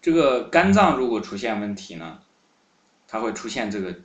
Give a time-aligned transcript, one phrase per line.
[0.00, 2.20] 这个肝脏如果出现问题呢，
[3.06, 3.96] 它会出现这个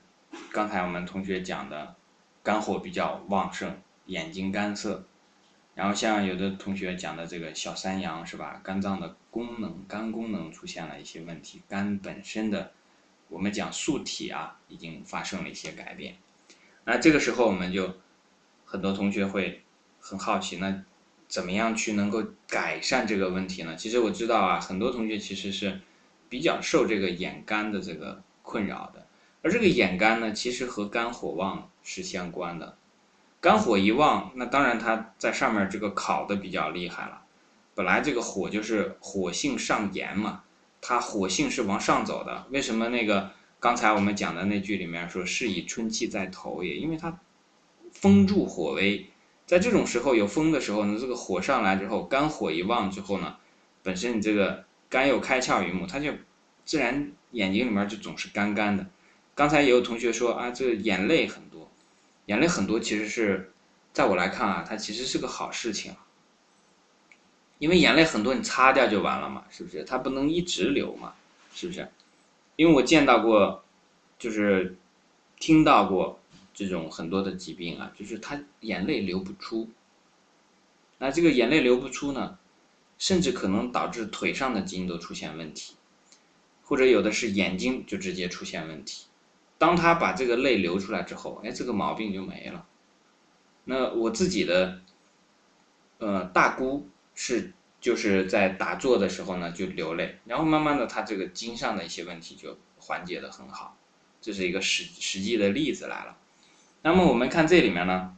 [0.51, 1.95] 刚才我们同学讲的
[2.41, 5.05] 肝火比较旺盛，眼睛干涩。
[5.75, 8.61] 然后像有的同学讲的这个小三阳是吧？
[8.63, 12.71] 肝脏的功能、肝功能出现了一些问题，肝本身的
[13.27, 16.15] 我们讲素体啊，已经发生了一些改变。
[16.85, 17.95] 那这个时候我们就
[18.65, 19.63] 很多同学会
[19.99, 20.83] 很好奇，那
[21.33, 23.75] 怎么样去能够改善这个问题呢？
[23.75, 25.81] 其实我知道啊，很多同学其实是
[26.29, 29.07] 比较受这个眼干的这个困扰的，
[29.41, 32.77] 而这个眼干呢，其实和肝火旺是相关的。
[33.41, 37.23] 肝火一旺，那当然它在上面这个烤的比较厉害了。
[37.73, 40.43] 本来这个火就是火性上炎嘛，
[40.81, 42.45] 它火性是往上走的。
[42.51, 46.75] 为什么那个刚才我们讲的那句里面说是以春气在头也？
[46.75, 47.19] 因为它
[47.91, 49.07] 风助火威，
[49.45, 53.37] 在这种时候有风的时候呢，这个火上来之后，肝火一旺之后呢，
[53.81, 56.11] 本身你这个肝又开窍于目，它就
[56.65, 58.85] 自然眼睛里面就总是干干的。
[59.35, 61.69] 刚才也有同学说啊，这个眼泪很多。
[62.27, 63.51] 眼泪很多，其实是，
[63.91, 65.93] 在我来看啊，它其实是个好事情，
[67.59, 69.83] 因为眼泪很多，你擦掉就完了嘛，是不是？
[69.83, 71.15] 它不能一直流嘛，
[71.53, 71.85] 是不是？
[72.55, 73.65] 因为我见到过，
[74.17, 74.77] 就是
[75.37, 76.17] 听到过
[76.53, 79.69] 这种很多的疾病啊，就是他眼泪流不出，
[80.99, 82.37] 那这个眼泪流不出呢，
[82.97, 85.75] 甚至可能导致腿上的筋都出现问题，
[86.63, 89.05] 或者有的是眼睛就直接出现问题。
[89.57, 92.67] 当他把这个泪流出来之后，哎，这个毛病就没了。
[93.65, 94.81] 那我自己的，
[95.97, 103.77] 呃，大姑是就是在打坐的时候呢就流泪，然后慢慢的他这个筋上的一些问题就缓解的很好，
[104.21, 106.17] 这是一个实实际的例子来了。
[106.85, 108.17] 那么我们看这里面呢，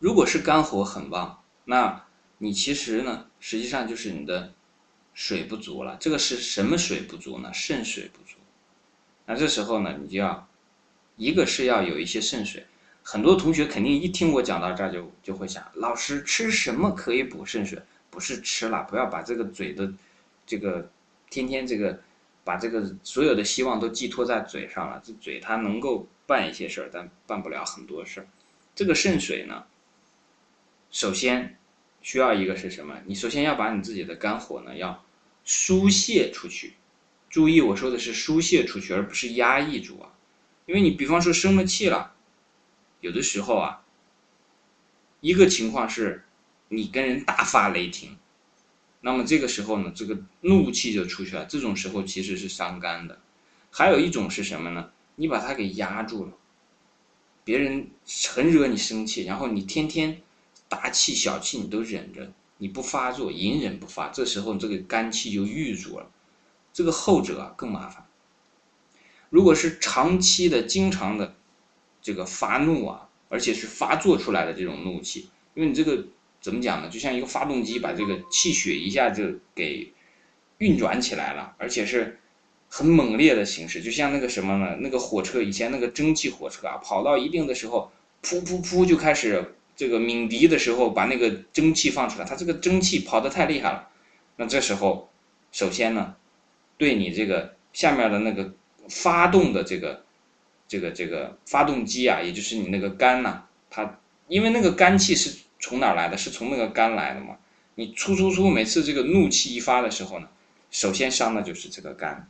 [0.00, 2.04] 如果是肝火很旺，那
[2.38, 4.52] 你其实呢实际上就是你的
[5.14, 5.96] 水不足了。
[6.00, 7.52] 这个是什么水不足呢？
[7.54, 8.36] 肾水不足。
[9.24, 10.48] 那这时候呢，你就要，
[11.14, 12.66] 一个是要有一些肾水，
[13.04, 17.80] 很多同学肯定一听我讲到这儿就就会想，老师吃什么可以补肾水？
[18.10, 19.92] 不是吃了，不要把这个嘴的，
[20.44, 20.90] 这个
[21.30, 22.00] 天天这个，
[22.46, 25.02] 把这个所有的希望都寄托在嘴上了。
[25.04, 28.28] 这嘴它能够办一些事儿，但办不了很多事儿。
[28.72, 29.64] 这个肾水呢，
[30.92, 31.58] 首先
[32.02, 33.02] 需要一个是什么？
[33.04, 35.04] 你首先要把你自己的肝火呢要
[35.44, 36.74] 疏泄出去。
[37.28, 40.12] 注意，我说的是疏泄出去，而不是压抑住啊。
[40.66, 42.14] 因为你比方说生了气了，
[43.00, 43.82] 有的时候啊，
[45.20, 46.24] 一个情况是，
[46.68, 48.16] 你跟人大发雷霆，
[49.06, 51.44] 那么这个时候呢，这个怒气就出去了。
[51.44, 53.16] 这种时候其实是伤肝的。
[53.70, 54.90] 还有一种是什么呢？
[55.14, 56.32] 你把它给压住了，
[57.44, 57.88] 别人
[58.26, 60.20] 很惹你生气，然后你天天
[60.68, 66.10] 大气小气你都忍着，你不发作，隐忍不发，这时候这个肝气就郁住了。
[66.72, 68.04] 这个后者啊更麻烦。
[69.30, 71.32] 如果是长期的、经常的
[72.02, 76.04] 这个发怒啊，而且是发作出来的这种怒气，因为你这个
[76.46, 76.88] 怎么讲呢？
[76.88, 79.92] 就像一个发动机把这个气血一下就给
[80.58, 82.20] 运转起来了，而且是
[82.68, 84.76] 很猛烈的形式，就像那个什么呢？
[84.78, 87.90] 那个火车以前那个蒸汽火车啊，跑到一定的时候，
[88.22, 93.88] 噗噗噗就开始这个鸣笛的时候，把那个蒸汽放出来，它这个蒸汽跑得太厉害了。
[94.36, 95.10] 那这时候，
[95.50, 96.14] 首先呢。
[96.78, 98.52] 对你这个下面的那个
[98.90, 100.04] 发动的这个
[100.68, 106.16] 这个这个发动机啊，也就是你那个肝呐，它因为那个肝气是从哪来的？
[106.16, 107.36] 是从那个肝来的嘛？
[107.74, 110.28] 你出出出，每次这个怒气一发的时候呢，
[110.70, 112.28] 首先伤的就是这个肝。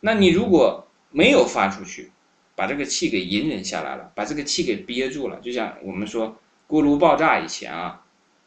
[0.00, 2.12] 那你如果没有发出去，
[2.54, 8.02] 把这个气给隐忍下来了，把这个气给憋住了，就像我们说锅炉爆炸以前啊，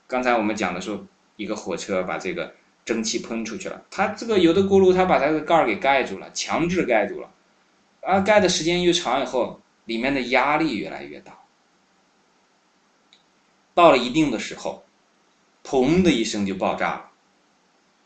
[0.07, 1.05] 刚才我们讲的说
[1.35, 2.53] 一个火车把这个。
[2.87, 7.29] 蒸汽喷出去了，它这个有的锅炉，它把它的盖儿给盖住了，强制盖住了，
[7.99, 11.37] 啊，盖的时间越长以后，里面的压力越来越大，
[13.77, 14.83] 到了一定的时候，
[15.63, 17.11] 砰的一声就爆炸了，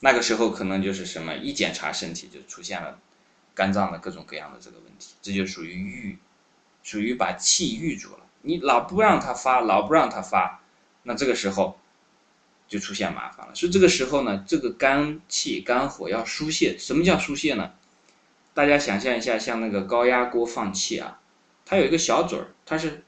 [0.01, 2.99] 那个时候可能就是什么，一检查身体就出现了
[3.53, 6.17] 肝脏的各种各样的这个问题，这就属于郁，
[6.83, 10.61] 属于把气郁住了，你老不让它发，老不让它发，
[11.03, 11.79] 那这个时候。
[12.67, 16.77] 就出现麻烦了，所以这个时候呢，这个肝气、肝火要疏泄。
[16.79, 17.73] 什么叫疏泄呢？
[18.53, 21.19] 大家想象一下，像那个高压锅放气啊，
[21.65, 23.03] 它有一个小嘴儿，它是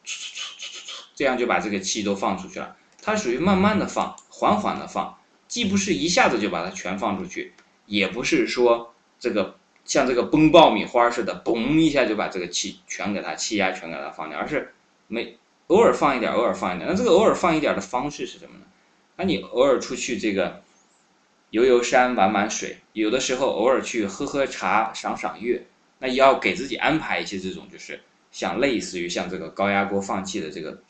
[1.13, 2.75] 这样就把这个气都放出去了。
[3.01, 5.17] 它属于慢慢的放，缓缓的放，
[5.47, 7.53] 既不是一下子就把它全放出去，
[7.85, 9.55] 也不是说这个
[9.85, 14.73] 像这个崩爆米花似的，嘣一下就把这个气全给它气压全给它放掉，而是
[15.07, 15.37] 没
[15.67, 16.89] 偶尔放一点，偶尔放一点。
[16.89, 18.65] 那这个偶尔放一点的方式是什么呢？
[19.15, 20.61] 那你偶尔出去这个，
[21.49, 25.65] 游游山、玩玩水，有的时候偶尔去喝喝茶、赏赏月，
[25.99, 28.01] 那也要给自己安排一些这种，就是
[28.33, 30.81] 像类似于像这个高压锅放气的这个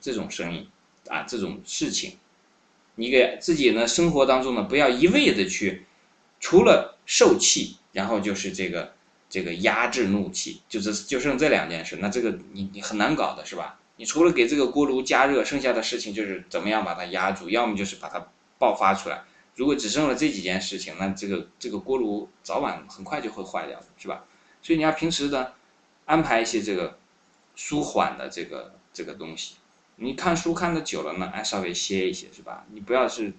[0.00, 0.66] 这种声音
[1.08, 2.16] 啊，这种事情，
[2.94, 5.84] 你给自己呢生活当中呢不要一味的去，
[6.40, 8.94] 除了受气，然后就是这个
[9.28, 13.78] 这个压制怒气，就是就剩这两件事，那这个你你很难搞的是吧？
[13.96, 18.24] 你除了给这个锅炉加热，剩下的事情就是怎么样把它压住，要么就是把它
[18.58, 19.22] 爆发出来。
[19.56, 24.24] 如果只剩了这几件事情，那这个这个锅炉早晚很快就会坏掉，是吧？
[24.62, 25.52] 所以你要平时的
[26.06, 26.98] 安排一些这个
[27.54, 29.56] 舒缓的这个这个东西。
[29.96, 32.64] 你看书看的久了呢，哎，稍微歇一歇，是吧？
[32.72, 33.32] 你不要是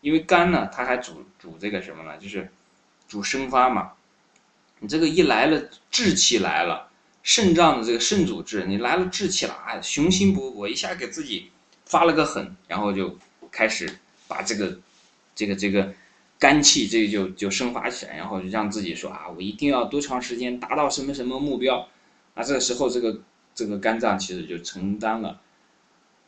[0.00, 2.16] 因为肝呢，它还主主这个什么呢？
[2.18, 2.50] 就是
[3.08, 3.92] 主生发嘛。
[4.80, 6.86] 你这个一来了志气来了。
[7.24, 11.50] 肾脏的这个肾主治，你来了志气了，哎，雄心勃勃，一下给自己
[11.84, 13.18] 发了个狠，然后就
[13.50, 14.78] 开始把这个
[15.34, 15.92] 这个这个
[16.38, 21.86] 肝气这就就生发起来，然后让自己说啊，我一定要多长时间达到什么什么目标，
[22.38, 23.20] 那，这个时候这个
[23.52, 25.40] 这个肝脏其实就承担了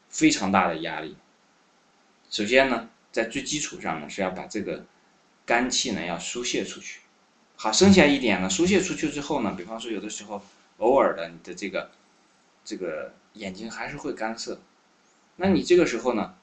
[0.08, 1.16] 非常大的压力。
[2.28, 4.84] 首先呢，在最基础上呢，是要把这个
[5.46, 7.00] 肝气呢要疏泄出去，
[7.54, 10.42] 好，剩下一点呢，疏泄出去之后呢，比方说有的时候。
[10.80, 11.90] 偶尔的，你的这个
[12.64, 14.58] 这个眼睛还是会干涩，
[15.36, 16.34] 那你这个时候呢，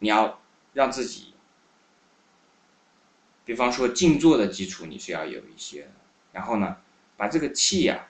[0.00, 0.42] 你要
[0.74, 1.32] 让自己，
[3.46, 5.90] 比方说静坐的基础你是要有一些的，
[6.32, 6.76] 然后呢，
[7.16, 8.08] 把这个气呀，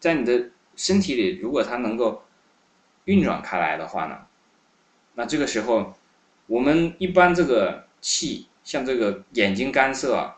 [0.00, 2.24] 在你的身体里，如果它能够
[3.04, 4.26] 运转开来的话呢，
[5.14, 5.94] 那这个时候，
[6.46, 10.34] 我们一般这个气，像这个眼睛干涩，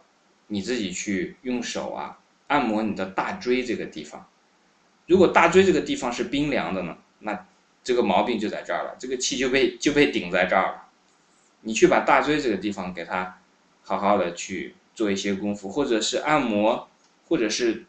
[0.48, 2.18] 你自己去用手啊。
[2.48, 4.28] 按摩你的大椎这个地方，
[5.06, 7.46] 如果大椎这个地方是冰凉的呢，那
[7.82, 10.88] 这个毛病就在这儿了，这个气就被就被顶在这儿了。
[11.62, 13.38] 你去把大椎这个地方给它
[13.82, 16.90] 好好的去做一些功夫，或者是按摩，
[17.26, 17.86] 或者是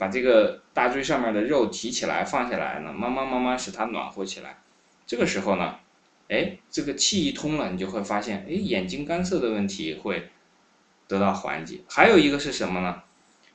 [0.00, 4.56] 把这个大椎上面的肉提起来放下来呢，慢慢慢慢使它暖和起来。
[5.06, 5.76] 这个时候呢，
[6.30, 10.30] 哎，这个气一通了，你就会发现，哎，眼睛干涩的问题会
[11.06, 11.80] 得到缓解。
[11.86, 13.02] 还有一个是什么呢？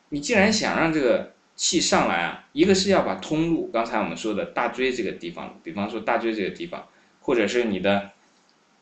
[0.09, 6.87] 你既然想让这个气上来啊，一个是要把通路，刚才我们说的大椎这个地方，比方说大椎这个地方，
[7.21, 8.11] 或者是你的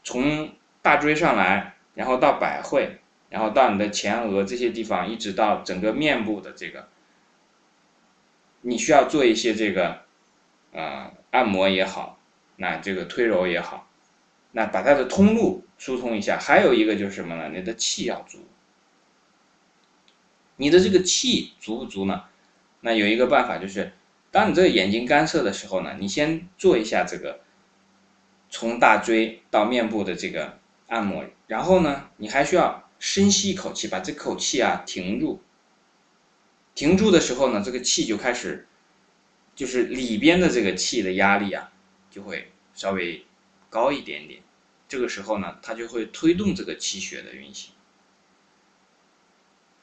[0.04, 0.50] 从
[0.81, 2.98] 大椎上来，然后到百会，
[3.30, 6.89] 然后到你的前额这些地方，一直到整个面部的这个，
[8.65, 10.01] 你需要做一些这个
[10.71, 12.18] 呃按摩也好，
[12.56, 13.89] 那这个推揉也好，
[14.51, 16.39] 那把它的通路疏通一下。
[16.39, 17.50] 还有一个就是什么呢？
[17.54, 18.39] 你的气要足。
[20.56, 22.24] 你的这个气足不足呢？
[22.80, 23.92] 那有一个办法就是，
[24.31, 27.42] 当你这个眼睛干涩的时候呢，你先做一下这个
[28.50, 35.42] 从大椎到面部的这个按摩，然后呢，你还需要深吸一口气，把这口气啊停住。
[36.75, 38.67] 停住的时候呢，这个气就开始，
[39.55, 41.71] 就是里边的这个气的压力啊，
[42.09, 43.25] 就会稍微
[43.69, 44.41] 高一点点。
[44.87, 47.73] 这个时候呢，它就会推动这个气血的运行。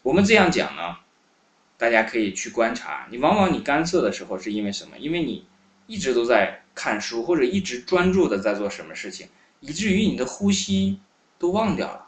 [0.03, 0.97] 我们这样讲呢，
[1.77, 3.07] 大家可以去观察。
[3.11, 4.99] 你往往你干涩的时候是因为什么？
[4.99, 5.47] 因为你
[5.87, 9.29] 一直都在看书，或者一直专注的在做什么事情，
[9.61, 11.01] 以至于你的呼吸
[11.39, 12.07] 都忘掉了。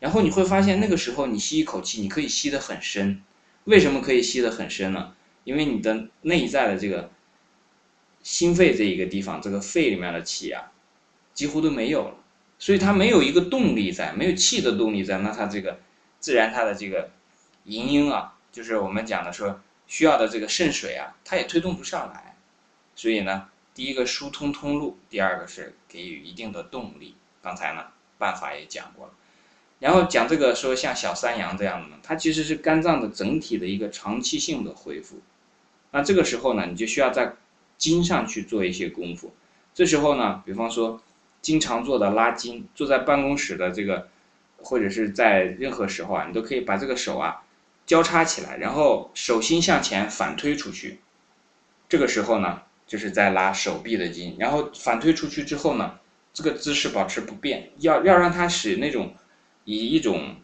[0.00, 3.22] 然后你会发现，那个时候你吸一口气，你可以吸得很深。
[3.68, 5.14] 为什么可以吸得很深呢？
[5.44, 7.10] 因为你的内在的这个
[8.22, 10.72] 心肺这一个地方，这个肺里面的气啊，
[11.34, 12.14] 几乎都没有了。
[12.58, 15.78] 所以它没有一个动力在，没有气的动力在，那它这个
[16.18, 17.10] 自然它的这个。
[17.64, 22.34] 营营啊，就是我们讲的说需要的这个肾水啊，它也推动不上来，
[22.94, 27.14] 所以呢，第一个疏通通路，第二个是给予一定的动力。
[27.42, 29.12] 刚才呢，办法也讲过了，
[29.78, 35.20] 然后讲这个说像小三阳这样的呢，它其实是肝脏的整体的一个长期性的恢复。
[35.90, 37.34] 那这个时候呢，你就需要在
[37.76, 39.32] 筋上去做一些功夫。
[39.72, 41.00] 这时候呢，比方说
[41.40, 44.08] 经常做的拉筋，坐在办公室的这个，
[44.56, 47.42] 或者是在任何时候啊，你都可以把这个手啊。
[47.86, 50.98] 交叉起来，然后手心向前反推出去，
[51.88, 54.36] 这个时候呢，就是在拉手臂的筋。
[54.38, 55.98] 然后反推出去之后呢，
[56.34, 59.14] 这个姿势保持不变，要要让它使那种
[59.68, 60.36] 以一种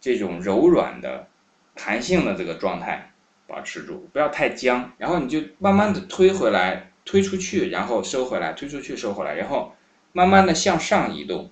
[0.00, 1.26] 这种柔软的、
[1.74, 3.12] 弹性的这个状态
[3.48, 4.92] 保持住，不要太僵。
[4.96, 9.74] 然后你就慢慢的推回来，推出去，然后收回来，推出去，收回来，然后
[10.12, 11.50] 慢慢的向上移动，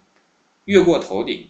[0.67, 1.49] 越过头顶。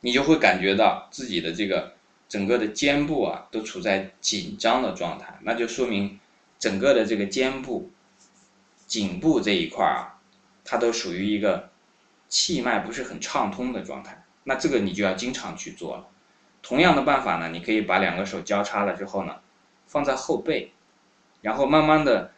[0.00, 1.94] 你就会感觉到自己的这个
[2.28, 6.18] 整个的肩部啊，都处在紧张的状态，那就说明
[6.58, 7.92] 整个的这个肩部、
[8.88, 10.18] 颈部这一块啊，
[10.64, 11.69] 它都属于一个
[12.30, 16.06] 气脉不是很畅通的状态，那这个你就要经常去做了。
[16.62, 19.36] 同样的办法呢，你可以把两个手交叉了之后呢，
[19.86, 20.72] 放在后背，
[21.42, 22.32] 然后慢慢的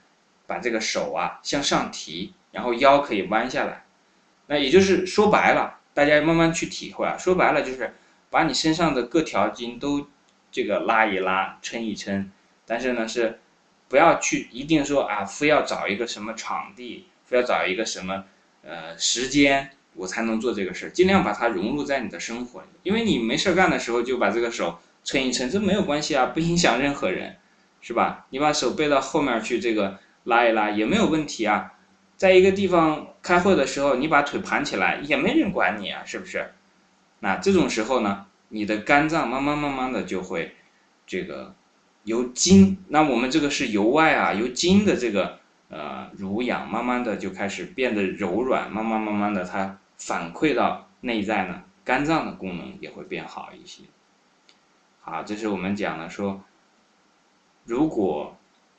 [0.47, 3.85] 把这个手啊向上提，然后腰可以弯下来。
[4.47, 7.19] 那也就是说白了，大家慢慢去体会啊。
[7.19, 7.95] 说白了就是
[8.31, 10.09] 把你身上的各条筋都
[10.51, 12.31] 这个拉一拉、撑一撑，
[12.65, 13.41] 但是呢是
[13.89, 18.25] 不要去一定说啊，非要找一个什么场地，非要找一个什么
[18.63, 19.73] 呃时间。
[19.95, 22.67] 我才能做这个事儿，尽量把它融入在你的生活里。
[22.83, 27.37] 因为你没事儿干的时候，就把这个手撑一撑，这没有关系啊，不影响任何人，
[27.81, 28.27] 是吧？
[28.31, 31.73] 你把手背到后面去，这个拉一拉也没有问题啊。
[32.17, 36.53] 在一个地方开会的时候，你把腿盘起来，也没人管你啊，是不是？
[37.21, 40.55] 那这种时候呢，你的肝脏慢慢慢慢的就会
[41.07, 41.55] 这个
[42.05, 49.79] 由筋，那我们这个是由外啊，由筋的这个呃濡养，慢慢的就开始变得柔软，慢慢慢慢的它。
[49.99, 53.85] 反馈到内在呢，肝脏的功能也会变好一些。
[55.01, 56.43] 好，这是我们讲的说，
[57.65, 58.37] 如果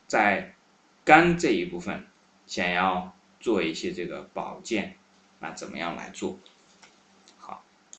[0.07, 0.55] 在
[1.03, 2.07] 肝这一部分
[2.45, 4.95] 想要做一些这个保健，
[5.39, 6.39] 那怎么样来做？